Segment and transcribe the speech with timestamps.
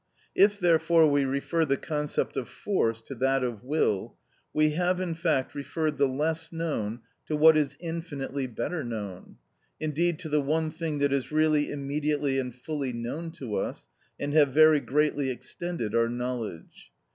[0.33, 4.17] If, therefore, we refer the concept of force to that of will,
[4.51, 9.37] we have in fact referred the less known to what is infinitely better known;
[9.79, 14.33] indeed, to the one thing that is really immediately and fully known to us, and
[14.33, 16.89] have very greatly extended our knowledge.